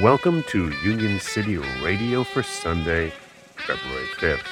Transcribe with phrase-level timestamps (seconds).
[0.00, 3.12] Welcome to Union City Radio for Sunday,
[3.56, 4.46] February 5th.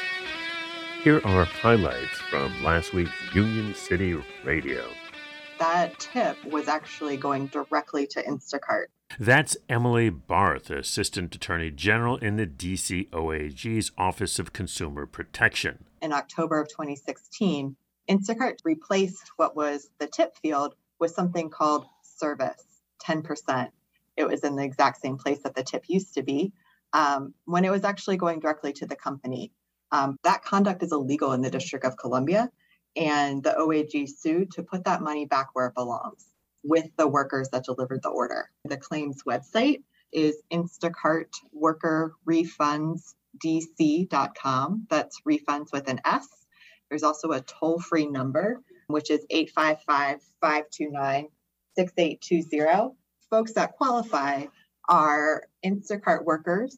[1.02, 4.84] Here are highlights from last week's Union City Radio.
[5.58, 8.88] That tip was actually going directly to Instacart.
[9.18, 15.86] That's Emily Barth, Assistant Attorney General in the DC OAG's Office of Consumer Protection.
[16.02, 17.74] In October of 2016,
[18.10, 23.70] Instacart replaced what was the tip field with something called service, 10%.
[24.20, 26.52] It was in the exact same place that the tip used to be
[26.92, 29.52] um, when it was actually going directly to the company.
[29.92, 32.50] Um, that conduct is illegal in the District of Columbia,
[32.96, 36.26] and the OAG sued to put that money back where it belongs
[36.62, 38.50] with the workers that delivered the order.
[38.64, 44.86] The claims website is Instacart Worker Refunds dc.com.
[44.90, 46.28] That's refunds with an S.
[46.88, 51.28] There's also a toll free number, which is 855 529
[51.76, 52.96] 6820.
[53.30, 54.46] Folks that qualify
[54.88, 56.76] are Instacart workers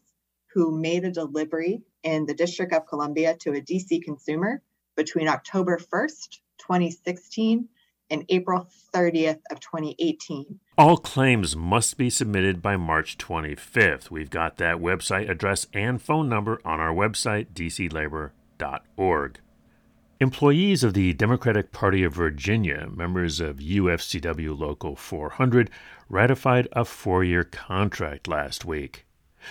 [0.53, 4.61] who made a delivery in the District of Columbia to a DC consumer
[4.95, 7.69] between October 1st, 2016
[8.11, 10.61] and April 30th of 2018.
[10.77, 14.11] All claims must be submitted by March 25th.
[14.11, 19.39] We've got that website address and phone number on our website, dclabor.org.
[20.23, 25.69] Employees of the Democratic Party of Virginia, members of UFCW Local 400,
[26.09, 29.05] ratified a four year contract last week.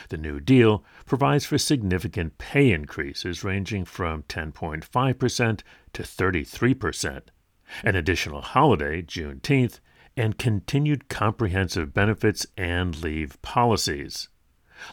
[0.08, 7.22] The New Deal provides for significant pay increases ranging from 10.5% to 33%,
[7.83, 9.81] an additional holiday, Juneteenth,
[10.16, 14.30] and continued comprehensive benefits and leave policies.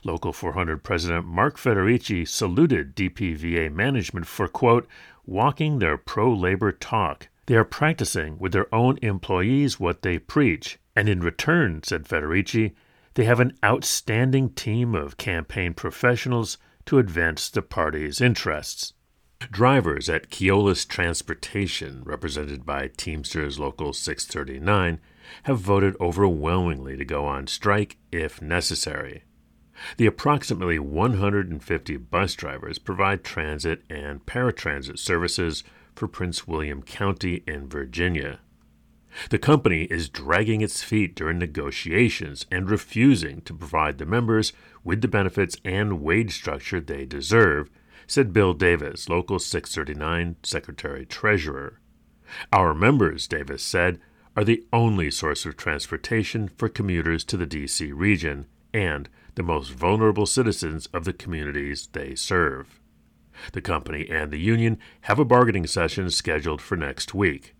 [0.04, 4.86] Local 400 President Mark Federici saluted DPVA management for, quote,
[5.26, 7.28] walking their pro labor talk.
[7.46, 12.74] They are practicing with their own employees what they preach, and in return, said Federici,
[13.14, 18.92] they have an outstanding team of campaign professionals to advance the party's interests.
[19.50, 25.00] Drivers at Keolis Transportation, represented by Teamsters Local 639,
[25.44, 29.22] have voted overwhelmingly to go on strike if necessary.
[29.96, 37.68] The approximately 150 bus drivers provide transit and paratransit services for Prince William County in
[37.68, 38.40] Virginia.
[39.30, 44.52] The company is dragging its feet during negotiations and refusing to provide the members
[44.84, 47.70] with the benefits and wage structure they deserve,
[48.06, 51.80] said Bill Davis, Local 639 Secretary Treasurer.
[52.52, 53.98] Our members, Davis said,
[54.36, 57.90] are the only source of transportation for commuters to the D.C.
[57.92, 62.80] region and the most vulnerable citizens of the communities they serve.
[63.52, 67.54] The company and the union have a bargaining session scheduled for next week.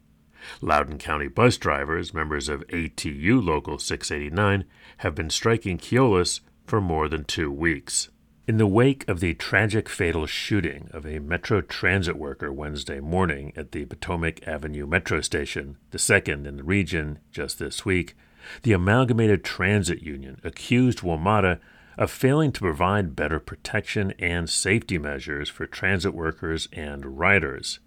[0.61, 4.65] Loudoun County bus drivers, members of ATU Local 689,
[4.99, 8.09] have been striking Keolis for more than two weeks.
[8.49, 13.53] In the wake of the tragic fatal shooting of a Metro Transit worker Wednesday morning
[13.55, 18.17] at the Potomac Avenue Metro Station, the second in the region just this week,
[18.63, 21.59] the Amalgamated Transit Union accused WMATA
[21.97, 27.81] of failing to provide better protection and safety measures for transit workers and riders.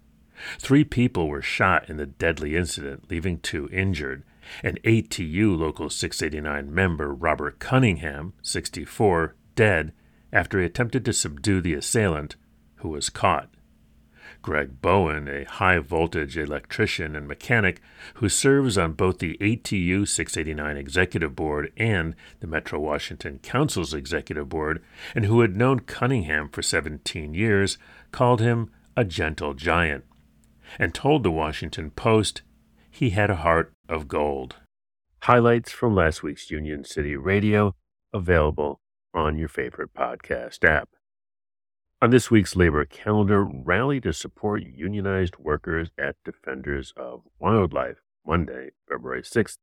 [0.58, 4.22] Three people were shot in the deadly incident, leaving two injured.
[4.62, 9.92] An ATU Local 689 member, Robert Cunningham, 64, dead
[10.32, 12.36] after he attempted to subdue the assailant,
[12.76, 13.48] who was caught.
[14.42, 17.80] Greg Bowen, a high voltage electrician and mechanic
[18.14, 24.48] who serves on both the ATU 689 Executive Board and the Metro Washington Council's Executive
[24.48, 24.82] Board,
[25.14, 27.78] and who had known Cunningham for 17 years,
[28.10, 30.04] called him a gentle giant
[30.78, 32.42] and told the Washington Post
[32.90, 34.56] he had a heart of gold.
[35.22, 37.74] Highlights from last week's Union City Radio
[38.12, 38.80] available
[39.14, 40.88] on your favorite podcast app.
[42.02, 48.72] On this week's labor calendar, rally to support unionized workers at Defenders of Wildlife, Monday,
[48.88, 49.58] February 6th,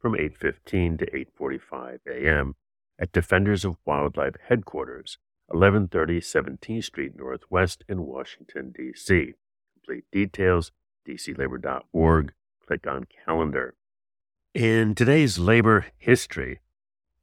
[0.00, 2.56] from 8:15 to 8:45 a.m.
[2.98, 5.18] at Defenders of Wildlife headquarters,
[5.48, 9.34] 1130 17th Street Northwest in Washington, D.C
[9.82, 10.72] complete details,
[11.06, 12.32] dclabor.org.
[12.66, 13.74] Click on calendar.
[14.54, 16.60] In today's labor history,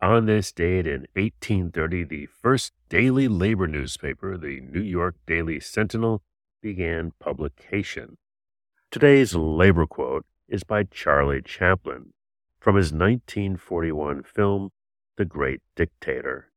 [0.02, 6.22] on this date in 1830, the first daily labor newspaper, the New York Daily Sentinel,
[6.62, 8.18] began publication.
[8.92, 12.14] Today's labor quote is by Charlie Chaplin
[12.60, 14.72] from his 1941 film,
[15.18, 16.52] The Great Dictator.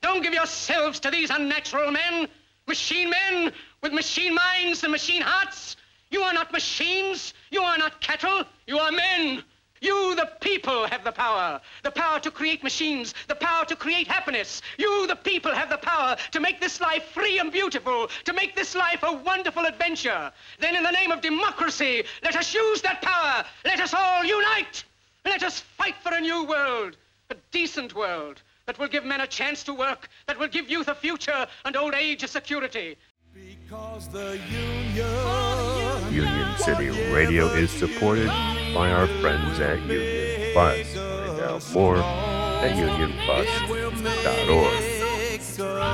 [0.00, 2.28] Don't give yourselves to these unnatural men.
[2.66, 3.52] Machine men
[3.82, 5.76] with machine minds and machine hearts.
[6.10, 7.34] You are not machines.
[7.50, 8.44] You are not cattle.
[8.66, 9.42] You are men.
[9.82, 11.60] You, the people people have the power.
[11.82, 14.62] The power to create machines, the power to create happiness.
[14.78, 18.54] You, the people, have the power to make this life free and beautiful, to make
[18.54, 20.32] this life a wonderful adventure.
[20.60, 23.44] Then, in the name of democracy, let us use that power.
[23.64, 24.84] Let us all unite.
[25.24, 26.96] Let us fight for a new world,
[27.30, 30.88] a decent world that will give men a chance to work, that will give youth
[30.88, 32.96] a future and old age a security.
[33.34, 38.30] Because the union, Union City Radio is supported
[38.74, 40.86] by our friends at Union Bus.
[40.94, 44.82] Find out more at unionbus.org.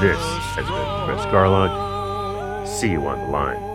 [0.01, 0.21] This
[0.55, 1.73] has been Chris Garlock.
[2.67, 3.68] See you on the line.